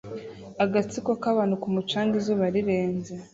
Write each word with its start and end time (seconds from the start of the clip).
Agatsiko 0.63 1.11
k'abantu 1.21 1.55
ku 1.61 1.67
mucanga 1.75 2.13
izuba 2.19 2.45
rirenze 2.53 3.13